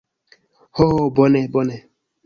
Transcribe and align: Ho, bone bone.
Ho, 0.77 0.87
bone 1.15 1.47
bone. 1.53 1.77